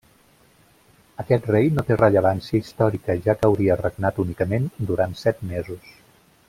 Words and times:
Aquest 1.23 1.45
rei 1.51 1.69
no 1.75 1.83
té 1.89 1.97
rellevància 1.99 2.57
històrica, 2.63 3.19
ja 3.29 3.39
que 3.41 3.47
hauria 3.51 3.79
regnat 3.85 4.21
únicament 4.27 4.67
durant 4.93 5.19
set 5.25 5.49
mesos. 5.55 5.97